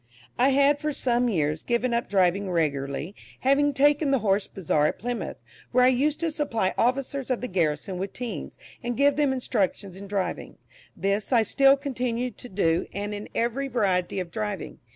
I 0.35 0.49
had 0.49 0.79
for 0.79 0.93
some 0.93 1.29
years 1.29 1.61
given 1.61 1.93
up 1.93 2.09
driving 2.09 2.49
regularly, 2.49 3.13
having 3.41 3.71
taken 3.71 4.09
the 4.09 4.17
Horse 4.25 4.47
Bazaar 4.47 4.87
at 4.87 4.97
Plymouth, 4.97 5.37
where 5.71 5.83
I 5.83 5.89
used 5.89 6.19
to 6.21 6.31
supply 6.31 6.73
officers 6.75 7.29
of 7.29 7.39
the 7.39 7.47
garrison 7.47 7.99
with 7.99 8.11
teams, 8.11 8.57
and 8.81 8.97
give 8.97 9.15
them 9.15 9.31
instructions 9.31 9.95
in 9.95 10.07
driving; 10.07 10.57
this 10.97 11.31
I 11.31 11.43
still 11.43 11.77
continue 11.77 12.31
to 12.31 12.49
do, 12.49 12.87
and 12.91 13.13
in 13.13 13.29
every 13.35 13.67
variety 13.67 14.19
of 14.19 14.31
driving. 14.31 14.79